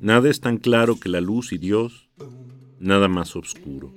Nada 0.00 0.28
es 0.28 0.40
tan 0.40 0.58
claro 0.58 0.98
que 0.98 1.08
la 1.08 1.20
luz 1.20 1.52
y 1.52 1.58
Dios, 1.58 2.10
nada 2.80 3.06
más 3.06 3.36
oscuro. 3.36 3.92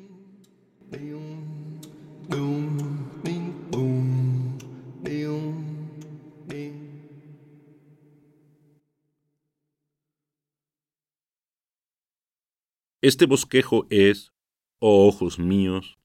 Este 13.01 13.25
bosquejo 13.25 13.87
es, 13.89 14.31
oh 14.79 15.07
ojos 15.07 15.39
míos, 15.39 15.97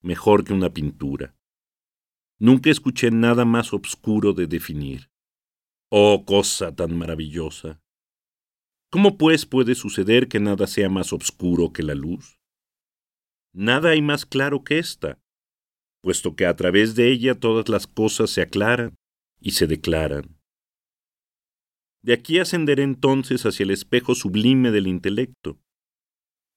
mejor 0.00 0.44
que 0.44 0.52
una 0.52 0.72
pintura. 0.72 1.34
Nunca 2.38 2.70
escuché 2.70 3.10
nada 3.10 3.44
más 3.44 3.72
obscuro 3.72 4.32
de 4.32 4.46
definir. 4.46 5.10
Oh 5.90 6.24
cosa 6.24 6.74
tan 6.74 6.96
maravillosa. 6.96 7.80
¿Cómo 8.90 9.18
pues 9.18 9.44
puede 9.44 9.74
suceder 9.74 10.28
que 10.28 10.40
nada 10.40 10.66
sea 10.66 10.88
más 10.88 11.12
obscuro 11.12 11.72
que 11.72 11.82
la 11.82 11.94
luz? 11.94 12.40
Nada 13.52 13.90
hay 13.90 14.02
más 14.02 14.24
claro 14.24 14.62
que 14.62 14.78
ésta, 14.78 15.18
puesto 16.00 16.36
que 16.36 16.46
a 16.46 16.54
través 16.56 16.94
de 16.94 17.10
ella 17.10 17.34
todas 17.34 17.68
las 17.68 17.86
cosas 17.86 18.30
se 18.30 18.40
aclaran 18.40 18.94
y 19.40 19.52
se 19.52 19.66
declaran. 19.66 20.38
De 22.02 22.12
aquí 22.12 22.38
ascenderé 22.38 22.84
entonces 22.84 23.44
hacia 23.44 23.64
el 23.64 23.70
espejo 23.70 24.14
sublime 24.14 24.70
del 24.70 24.86
intelecto, 24.86 25.58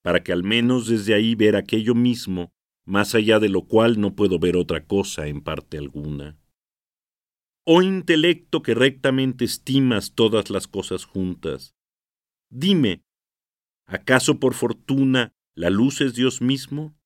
para 0.03 0.23
que 0.23 0.31
al 0.31 0.44
menos 0.44 0.88
desde 0.88 1.13
ahí 1.13 1.35
ver 1.35 1.55
aquello 1.55 1.95
mismo, 1.95 2.53
más 2.85 3.16
allá 3.16 3.40
de 3.40 3.49
lo 3.49 3.63
cual 3.67 3.99
no 3.99 4.16
puedo 4.16 4.40
ver 4.40 4.55
otra 4.58 4.85
cosa 4.85 5.27
en 5.27 5.41
parte 5.41 5.77
alguna. 5.77 6.38
Oh 7.63 7.81
intelecto 7.81 8.64
que 8.64 8.73
rectamente 8.73 9.45
estimas 9.45 10.14
todas 10.14 10.50
las 10.50 10.67
cosas 10.67 11.05
juntas, 11.05 11.75
dime, 12.50 13.03
¿acaso 13.86 14.39
por 14.39 14.53
fortuna 14.53 15.33
la 15.53 15.70
luz 15.70 16.02
es 16.02 16.16
Dios 16.16 16.42
mismo? 16.42 16.97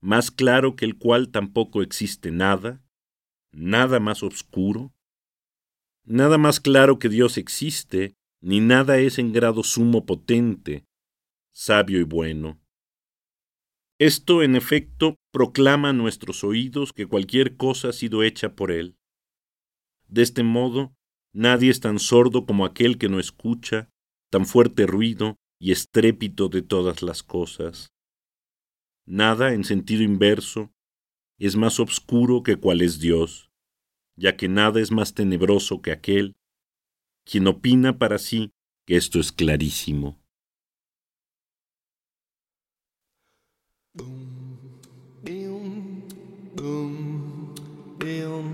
Más 0.00 0.30
claro 0.30 0.76
que 0.76 0.84
el 0.84 0.96
cual 0.96 1.30
tampoco 1.30 1.82
existe 1.82 2.30
nada, 2.30 2.82
nada 3.52 4.00
más 4.00 4.22
oscuro. 4.22 4.92
Nada 6.04 6.38
más 6.38 6.60
claro 6.60 6.98
que 6.98 7.08
Dios 7.08 7.38
existe, 7.38 8.14
ni 8.40 8.60
nada 8.60 8.98
es 8.98 9.18
en 9.18 9.32
grado 9.32 9.62
sumo 9.62 10.04
potente, 10.04 10.84
sabio 11.52 12.00
y 12.00 12.04
bueno. 12.04 12.60
Esto, 13.98 14.42
en 14.42 14.56
efecto, 14.56 15.16
proclama 15.32 15.90
a 15.90 15.92
nuestros 15.92 16.42
oídos 16.42 16.92
que 16.92 17.06
cualquier 17.06 17.56
cosa 17.56 17.90
ha 17.90 17.92
sido 17.92 18.22
hecha 18.22 18.54
por 18.54 18.70
Él. 18.70 18.96
De 20.08 20.22
este 20.22 20.42
modo, 20.42 20.94
nadie 21.32 21.70
es 21.70 21.80
tan 21.80 21.98
sordo 21.98 22.44
como 22.46 22.64
aquel 22.64 22.98
que 22.98 23.08
no 23.08 23.20
escucha 23.20 23.90
tan 24.30 24.46
fuerte 24.46 24.86
ruido 24.86 25.36
y 25.60 25.70
estrépito 25.70 26.48
de 26.48 26.62
todas 26.62 27.02
las 27.02 27.22
cosas. 27.22 27.92
Nada, 29.06 29.54
en 29.54 29.64
sentido 29.64 30.02
inverso, 30.02 30.72
es 31.38 31.56
más 31.56 31.78
obscuro 31.78 32.42
que 32.42 32.56
cual 32.56 32.80
es 32.80 32.98
Dios, 32.98 33.50
ya 34.16 34.36
que 34.36 34.48
nada 34.48 34.80
es 34.80 34.90
más 34.90 35.14
tenebroso 35.14 35.82
que 35.82 35.92
aquel 35.92 36.36
quien 37.24 37.46
opina 37.46 37.98
para 37.98 38.18
sí 38.18 38.52
que 38.86 38.96
esto 38.96 39.18
es 39.18 39.32
clarísimo. 39.32 40.23
film 48.04 48.53